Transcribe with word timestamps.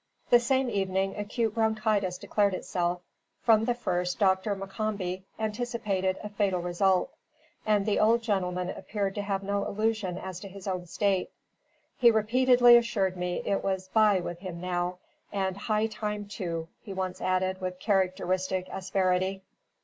The 0.31 0.39
same 0.39 0.67
evening 0.67 1.15
acute 1.15 1.53
bronchitis 1.53 2.17
declared 2.17 2.55
itself; 2.55 3.01
from 3.43 3.65
the 3.65 3.75
first, 3.75 4.17
Dr. 4.17 4.55
M'Combie 4.55 5.21
anticipated 5.37 6.17
a 6.23 6.29
fatal 6.29 6.59
result, 6.59 7.11
and 7.67 7.85
the 7.85 7.99
old 7.99 8.23
gentleman 8.23 8.71
appeared 8.71 9.13
to 9.13 9.21
have 9.21 9.43
no 9.43 9.63
illusion 9.63 10.17
as 10.17 10.39
to 10.39 10.47
his 10.47 10.67
own 10.67 10.87
state. 10.87 11.29
He 11.99 12.09
repeatedly 12.09 12.75
assured 12.77 13.15
me 13.15 13.43
it 13.45 13.63
was 13.63 13.89
'by' 13.89 14.21
with 14.21 14.39
him 14.39 14.59
now; 14.59 14.97
'and 15.31 15.55
high 15.55 15.85
time, 15.85 16.25
too,' 16.25 16.67
he 16.81 16.93
once 16.93 17.21
added 17.21 17.61
with 17.61 17.77
characteristic 17.79 18.67
asperity. 18.71 19.43